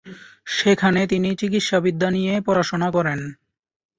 সেখানে 0.51 1.01
তিনি 1.07 1.29
চিকিৎসাবিদ্যা 1.35 2.09
নিয়ে 2.11 2.33
পড়াশোনা 2.41 2.87
করেন। 2.91 3.19